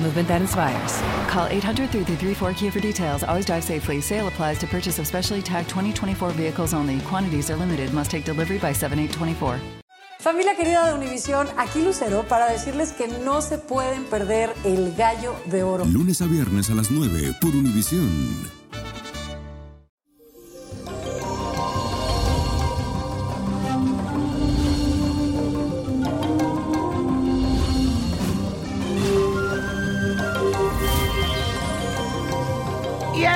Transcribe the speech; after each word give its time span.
movement 0.00 0.28
that 0.28 0.40
inspires. 0.40 1.00
Call 1.28 1.46
800 1.46 1.90
334 1.90 2.52
Kia 2.54 2.70
for 2.70 2.80
details. 2.80 3.24
Always 3.24 3.46
drive 3.46 3.64
safely. 3.64 4.00
Sale 4.00 4.28
applies 4.28 4.58
to 4.58 4.66
purchase 4.66 4.98
of 4.98 5.06
specially 5.06 5.42
tagged 5.42 5.68
2024 5.68 6.30
vehicles 6.30 6.74
only. 6.74 7.00
Quantities 7.00 7.50
are 7.50 7.56
limited. 7.56 7.92
Must 7.92 8.10
take 8.10 8.24
delivery 8.24 8.58
by 8.58 8.72
7824. 8.72 9.58
Familia 10.20 10.56
querida 10.56 10.84
de 10.88 10.94
Univisión, 10.94 11.46
aquí 11.56 11.80
Lucero 11.80 12.24
para 12.24 12.50
decirles 12.50 12.92
que 12.92 13.06
no 13.06 13.40
se 13.40 13.56
pueden 13.56 14.02
perder 14.04 14.52
el 14.64 14.92
gallo 14.96 15.36
de 15.46 15.62
oro. 15.62 15.84
Lunes 15.84 16.20
a 16.20 16.26
viernes 16.26 16.68
a 16.70 16.74
las 16.74 16.90
9 16.90 17.34
por 17.40 17.54
Univisión. 17.54 18.57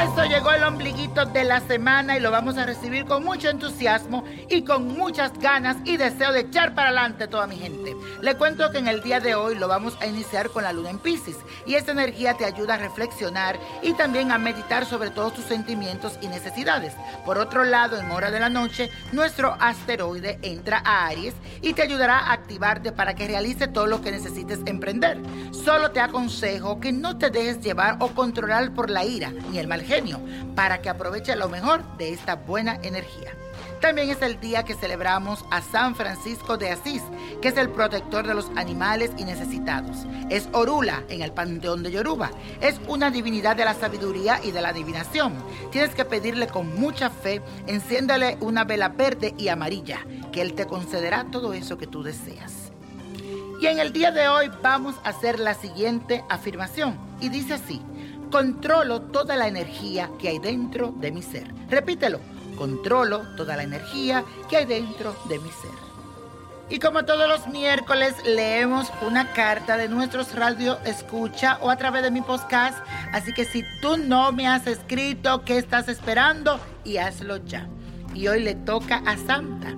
Eso 0.03 0.25
llegó 0.25 0.51
el 0.51 0.65
ombliguito 0.65 1.27
de 1.27 1.45
la 1.45 1.61
semana 1.61 2.17
y 2.17 2.21
lo 2.21 2.33
vamos 2.33 2.59
a 2.59 2.67
recibir 2.67 3.05
con 3.05 3.25
mucho 3.25 3.49
entusiasmo 3.49 4.25
y 4.49 4.63
con 4.63 4.89
muchas 4.89 5.33
ganas 5.39 5.77
y 5.85 5.97
deseo 5.97 6.33
de 6.33 6.41
echar 6.41 6.75
para 6.75 6.89
adelante 6.89 7.29
toda 7.29 7.47
mi 7.47 7.57
gente. 7.57 7.95
Le 8.21 8.35
cuento 8.35 8.69
que 8.73 8.79
en 8.79 8.89
el 8.89 9.01
día 9.03 9.21
de 9.21 9.37
hoy 9.37 9.55
lo 9.55 9.69
vamos 9.69 9.97
a 10.01 10.07
iniciar 10.07 10.51
con 10.51 10.65
la 10.65 10.73
luna 10.73 10.91
en 10.91 10.99
Pisces 10.99 11.37
y 11.67 11.75
esta 11.75 11.93
energía 11.93 12.35
te 12.35 12.45
ayuda 12.45 12.75
a 12.75 12.79
reflexionar 12.79 13.57
y 13.83 13.93
también 13.93 14.33
a 14.33 14.39
meditar 14.39 14.87
sobre 14.87 15.11
todos 15.11 15.35
tus 15.35 15.45
sentimientos 15.45 16.19
y 16.21 16.27
necesidades. 16.27 16.95
Por 17.25 17.39
otro 17.39 17.63
lado, 17.63 17.97
en 17.97 18.11
hora 18.11 18.33
de 18.33 18.41
la 18.41 18.49
noche, 18.49 18.91
nuestro 19.13 19.57
asteroide 19.61 20.41
entra 20.43 20.83
a 20.85 21.07
Aries 21.07 21.35
y 21.61 21.75
te 21.75 21.83
ayudará 21.83 22.19
a 22.19 22.33
activarte 22.33 22.91
para 22.91 23.15
que 23.15 23.29
realice 23.29 23.69
todo 23.69 23.87
lo 23.87 24.03
que 24.03 24.11
necesites 24.11 24.59
emprender. 24.67 25.21
Solo 25.53 25.93
te 25.93 26.01
aconsejo 26.01 26.81
que 26.81 26.91
no 26.91 27.19
te 27.19 27.31
dejes 27.31 27.61
llevar 27.61 27.99
o 28.01 28.09
controlar 28.09 28.73
por 28.75 28.91
la 28.91 29.05
ira 29.05 29.31
ni 29.51 29.59
el 29.59 29.69
mal 29.69 29.83
para 30.55 30.81
que 30.81 30.89
aproveche 30.89 31.37
lo 31.37 31.49
mejor 31.49 31.83
de 31.99 32.13
esta 32.13 32.37
buena 32.37 32.79
energía. 32.83 33.33
También 33.83 34.09
es 34.11 34.23
el 34.23 34.41
día 34.41 34.63
que 34.63 34.75
celebramos 34.75 35.45
a 35.51 35.61
San 35.61 35.97
Francisco 35.97 36.57
de 36.57 36.71
Asís, 36.71 37.03
que 37.43 37.49
es 37.49 37.57
el 37.57 37.69
protector 37.69 38.27
de 38.27 38.33
los 38.33 38.49
animales 38.57 39.11
y 39.19 39.25
necesitados. 39.25 40.07
Es 40.31 40.49
Orula 40.53 41.03
en 41.09 41.21
el 41.21 41.33
panteón 41.33 41.83
de 41.83 41.91
Yoruba. 41.91 42.31
Es 42.61 42.81
una 42.87 43.11
divinidad 43.11 43.57
de 43.57 43.65
la 43.65 43.75
sabiduría 43.75 44.41
y 44.43 44.53
de 44.53 44.63
la 44.63 44.69
adivinación. 44.69 45.35
Tienes 45.73 45.95
que 45.95 46.05
pedirle 46.05 46.47
con 46.47 46.75
mucha 46.81 47.11
fe, 47.11 47.43
enciéndale 47.67 48.39
una 48.41 48.65
vela 48.65 48.89
verde 48.89 49.35
y 49.37 49.49
amarilla, 49.49 50.07
que 50.31 50.43
él 50.43 50.55
te 50.55 50.67
concederá 50.67 51.27
todo 51.31 51.53
eso 51.53 51.77
que 51.77 51.89
tú 51.89 52.03
deseas. 52.05 52.62
Y 53.63 53.69
en 53.69 53.79
el 53.79 53.93
día 53.93 54.11
de 54.11 54.27
hoy 54.27 54.51
vamos 54.61 54.97
a 55.05 55.11
hacer 55.11 55.39
la 55.39 55.55
siguiente 55.55 56.25
afirmación 56.29 56.99
y 57.21 57.29
dice 57.29 57.55
así. 57.55 57.81
Controlo 58.33 59.03
toda 59.03 59.37
la 59.37 59.47
energía 59.47 60.11
que 60.19 60.31
hay 60.31 60.41
dentro 60.41 60.93
de 60.97 61.13
mi 61.13 61.23
ser. 61.23 61.47
Repítelo. 61.71 62.19
Controlo 62.59 63.21
toda 63.37 63.57
la 63.57 63.63
energía 63.63 64.25
que 64.51 64.57
hay 64.57 64.65
dentro 64.65 65.15
de 65.29 65.39
mi 65.39 65.49
ser. 65.49 65.71
Y 66.71 66.81
como 66.81 67.05
todos 67.05 67.29
los 67.29 67.47
miércoles 67.47 68.17
leemos 68.25 68.91
una 69.07 69.33
carta 69.33 69.77
de 69.77 69.89
nuestros 69.89 70.35
radio 70.35 70.81
escucha 70.85 71.59
o 71.61 71.71
a 71.71 71.77
través 71.77 72.03
de 72.03 72.11
mi 72.11 72.21
podcast. 72.21 72.77
Así 73.13 73.33
que 73.33 73.45
si 73.45 73.63
tú 73.81 73.97
no 73.97 74.33
me 74.33 74.49
has 74.49 74.67
escrito, 74.67 75.45
¿qué 75.45 75.59
estás 75.59 75.89
esperando? 75.89 76.59
Y 76.83 76.97
hazlo 76.97 77.37
ya. 77.37 77.69
Y 78.13 78.27
hoy 78.27 78.41
le 78.43 78.57
toca 78.57 79.05
a 79.07 79.17
Santa. 79.17 79.77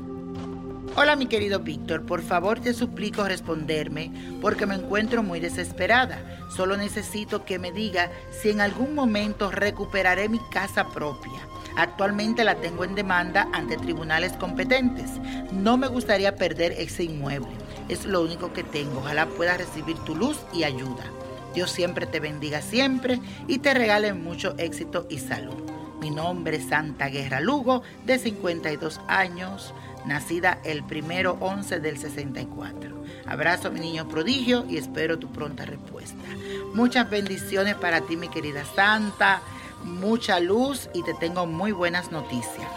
Hola 0.96 1.16
mi 1.16 1.26
querido 1.26 1.58
Víctor, 1.58 2.06
por 2.06 2.22
favor 2.22 2.60
te 2.60 2.72
suplico 2.72 3.24
responderme 3.24 4.12
porque 4.40 4.64
me 4.64 4.76
encuentro 4.76 5.24
muy 5.24 5.40
desesperada. 5.40 6.46
Solo 6.54 6.76
necesito 6.76 7.44
que 7.44 7.58
me 7.58 7.72
diga 7.72 8.12
si 8.30 8.50
en 8.50 8.60
algún 8.60 8.94
momento 8.94 9.50
recuperaré 9.50 10.28
mi 10.28 10.38
casa 10.52 10.86
propia. 10.90 11.48
Actualmente 11.76 12.44
la 12.44 12.54
tengo 12.60 12.84
en 12.84 12.94
demanda 12.94 13.48
ante 13.52 13.76
tribunales 13.76 14.34
competentes. 14.34 15.10
No 15.52 15.76
me 15.76 15.88
gustaría 15.88 16.36
perder 16.36 16.70
ese 16.78 17.02
inmueble. 17.02 17.50
Es 17.88 18.04
lo 18.04 18.22
único 18.22 18.52
que 18.52 18.62
tengo. 18.62 19.00
Ojalá 19.00 19.26
pueda 19.26 19.56
recibir 19.56 19.96
tu 20.04 20.14
luz 20.14 20.38
y 20.52 20.62
ayuda. 20.62 21.02
Dios 21.54 21.72
siempre 21.72 22.06
te 22.06 22.20
bendiga 22.20 22.62
siempre 22.62 23.20
y 23.48 23.58
te 23.58 23.74
regale 23.74 24.14
mucho 24.14 24.54
éxito 24.58 25.08
y 25.10 25.18
salud. 25.18 25.73
Mi 26.04 26.10
nombre 26.10 26.58
es 26.58 26.66
Santa 26.66 27.08
Guerra 27.08 27.40
Lugo, 27.40 27.82
de 28.04 28.18
52 28.18 29.00
años 29.08 29.72
nacida 30.04 30.58
el 30.62 30.84
primero 30.84 31.38
11 31.40 31.80
del 31.80 31.96
64. 31.96 33.04
Abrazo 33.24 33.72
mi 33.72 33.80
niño 33.80 34.06
prodigio 34.06 34.66
y 34.68 34.76
espero 34.76 35.18
tu 35.18 35.32
pronta 35.32 35.64
respuesta. 35.64 36.22
Muchas 36.74 37.08
bendiciones 37.08 37.76
para 37.76 38.02
ti, 38.02 38.18
mi 38.18 38.28
querida 38.28 38.66
Santa, 38.76 39.40
mucha 39.82 40.40
luz 40.40 40.90
y 40.92 41.02
te 41.04 41.14
tengo 41.14 41.46
muy 41.46 41.72
buenas 41.72 42.12
noticias. 42.12 42.68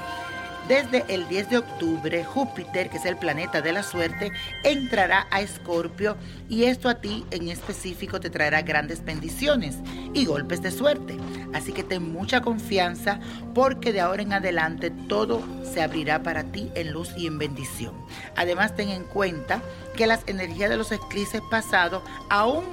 Desde 0.70 1.04
el 1.08 1.28
10 1.28 1.50
de 1.50 1.58
octubre, 1.58 2.24
Júpiter, 2.24 2.90
que 2.90 2.96
es 2.96 3.06
el 3.06 3.18
planeta 3.18 3.62
de 3.62 3.74
la 3.74 3.84
suerte, 3.84 4.32
entrará 4.64 5.28
a 5.32 5.42
Escorpio 5.42 6.16
y 6.48 6.64
esto 6.64 6.88
a 6.88 6.96
ti 6.96 7.26
en 7.32 7.50
específico 7.50 8.22
te 8.22 8.30
traerá 8.30 8.62
grandes 8.62 9.04
bendiciones 9.04 9.76
y 10.14 10.26
golpes 10.26 10.62
de 10.62 10.72
suerte. 10.72 11.18
Así 11.54 11.72
que 11.72 11.84
ten 11.84 12.12
mucha 12.12 12.42
confianza 12.42 13.20
porque 13.54 13.94
de 13.94 14.02
ahora 14.02 14.22
en 14.22 14.34
adelante 14.34 14.92
todo 14.92 15.42
se 15.64 15.82
abrirá 15.82 16.24
para 16.24 16.44
ti 16.44 16.72
en 16.76 16.92
luz 16.92 17.12
y 17.18 17.28
en 17.28 17.38
bendición. 17.38 17.94
Además, 18.36 18.76
ten 18.76 18.90
en 18.90 19.04
cuenta 19.04 19.62
que 19.96 20.08
las 20.08 20.24
energías 20.28 20.70
de 20.70 20.78
los 20.78 20.92
eclipses 20.92 21.42
pasados 21.50 22.04
aún 22.30 22.66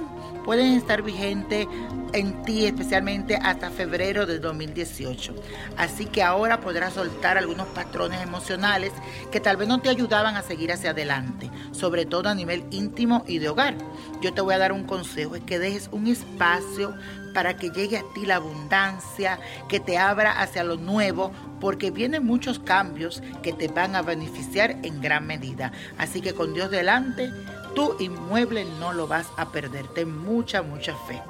pueden 0.45 0.73
estar 0.73 1.01
vigentes 1.01 1.67
en 2.13 2.43
ti, 2.43 2.65
especialmente 2.65 3.35
hasta 3.35 3.71
febrero 3.71 4.27
de 4.27 4.39
2018. 4.39 5.33
Así 5.75 6.05
que 6.05 6.21
ahora 6.21 6.61
podrás 6.61 6.93
soltar 6.93 7.37
algunos 7.37 7.67
patrones 7.67 8.21
emocionales 8.21 8.93
que 9.31 9.39
tal 9.39 9.57
vez 9.57 9.67
no 9.67 9.81
te 9.81 9.89
ayudaban 9.89 10.35
a 10.35 10.43
seguir 10.43 10.71
hacia 10.71 10.91
adelante, 10.91 11.49
sobre 11.71 12.05
todo 12.05 12.29
a 12.29 12.35
nivel 12.35 12.63
íntimo 12.69 13.25
y 13.27 13.39
de 13.39 13.49
hogar. 13.49 13.75
Yo 14.21 14.33
te 14.33 14.41
voy 14.41 14.53
a 14.53 14.59
dar 14.59 14.71
un 14.71 14.83
consejo, 14.83 15.35
es 15.35 15.43
que 15.43 15.57
dejes 15.57 15.89
un 15.91 16.07
espacio 16.07 16.93
para 17.35 17.57
que 17.57 17.69
llegue 17.69 17.97
a 17.97 18.13
ti 18.13 18.25
la 18.25 18.37
abundancia, 18.37 19.39
que 19.67 19.81
te 19.81 19.97
abra 19.97 20.31
hacia 20.41 20.63
lo 20.63 20.77
nuevo, 20.77 21.33
porque 21.59 21.91
vienen 21.91 22.25
muchos 22.25 22.59
cambios 22.59 23.21
que 23.43 23.51
te 23.51 23.67
van 23.67 23.93
a 23.93 24.01
beneficiar 24.01 24.71
en 24.83 25.01
gran 25.01 25.27
medida. 25.27 25.73
Así 25.97 26.21
que 26.21 26.33
con 26.33 26.53
Dios 26.53 26.71
delante, 26.71 27.29
tu 27.75 27.97
inmueble 27.99 28.63
no 28.79 28.93
lo 28.93 29.05
vas 29.05 29.27
a 29.35 29.51
perder. 29.51 29.85
Ten 29.89 30.17
mucha, 30.17 30.61
mucha 30.61 30.95
fe. 31.07 31.21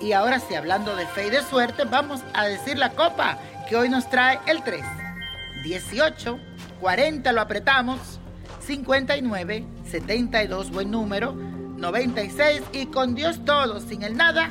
Y 0.00 0.10
ahora 0.10 0.40
sí, 0.40 0.56
hablando 0.56 0.96
de 0.96 1.06
fe 1.06 1.28
y 1.28 1.30
de 1.30 1.42
suerte, 1.42 1.84
vamos 1.84 2.20
a 2.34 2.46
decir 2.46 2.76
la 2.76 2.90
copa 2.90 3.38
que 3.68 3.76
hoy 3.76 3.88
nos 3.88 4.10
trae 4.10 4.40
el 4.46 4.64
3. 4.64 4.84
18, 5.62 6.38
40 6.80 7.32
lo 7.32 7.40
apretamos, 7.40 8.18
59 8.58 9.64
72, 9.88 10.72
buen 10.72 10.90
número, 10.90 11.32
96 11.32 12.62
y 12.72 12.86
con 12.86 13.14
Dios 13.14 13.44
todo, 13.44 13.80
sin 13.80 14.02
el 14.02 14.16
nada 14.16 14.50